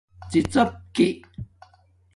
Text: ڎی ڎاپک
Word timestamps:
ڎی 0.29 0.39
ڎاپک 0.51 0.95